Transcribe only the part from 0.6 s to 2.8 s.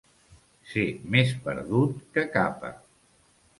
Ser més perdut que Capa.